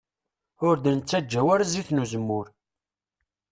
[0.67, 2.47] Ur d-nettaǧew ara zzit n uzemmur.